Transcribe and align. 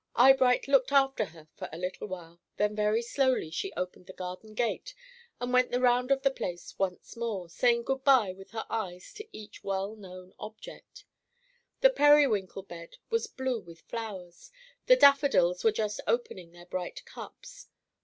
Eyebright 0.15 0.67
looked 0.67 0.91
after 0.91 1.25
her 1.25 1.47
for 1.53 1.69
a 1.71 1.77
little 1.77 2.07
while, 2.07 2.41
then 2.57 2.75
very 2.75 3.03
slowly 3.03 3.51
she 3.51 3.71
opened 3.73 4.07
the 4.07 4.13
garden 4.13 4.55
gate, 4.55 4.95
and 5.39 5.53
went 5.53 5.69
the 5.69 5.79
round 5.79 6.09
of 6.09 6.23
the 6.23 6.31
place 6.31 6.73
once 6.79 7.15
more, 7.15 7.47
saying 7.49 7.83
good 7.83 8.03
by 8.03 8.31
with 8.33 8.49
her 8.49 8.65
eyes 8.67 9.13
to 9.13 9.27
each 9.31 9.63
well 9.63 9.95
known 9.95 10.33
object. 10.39 11.05
The 11.81 11.91
periwinkle 11.91 12.63
bed 12.63 12.97
was 13.11 13.27
blue 13.27 13.59
with 13.59 13.81
flowers, 13.81 14.49
the 14.87 14.95
daffodils 14.95 15.63
were 15.63 15.71
just 15.71 16.01
opening 16.07 16.51
their 16.51 16.65
bright 16.65 17.05
cups. 17.05 17.67